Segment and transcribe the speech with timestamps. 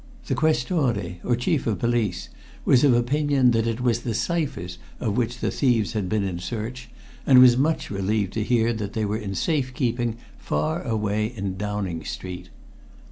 [0.25, 2.29] The Questore, or chief of police,
[2.65, 6.39] was of opinion that it was the ciphers of which the thieves had been in
[6.39, 6.89] search,
[7.23, 12.03] and was much relieved to hear that they were in safekeeping far away in Downing
[12.03, 12.49] Street.